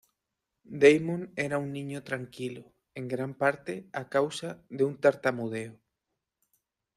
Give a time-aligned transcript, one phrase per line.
[0.83, 5.79] Damon era un niño tranquilo, en gran parte a causa de un tartamudeo.